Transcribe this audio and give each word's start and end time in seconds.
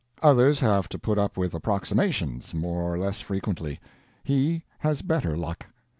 _Others 0.27 0.59
have 0.61 0.89
to 0.89 0.97
put 0.97 1.19
up 1.19 1.37
with 1.37 1.53
approximations, 1.53 2.55
more 2.55 2.91
or 2.91 2.97
less 2.97 3.21
frequently; 3.21 3.79
he 4.23 4.63
has 4.79 5.03
better 5.03 5.37
luck. 5.37 5.67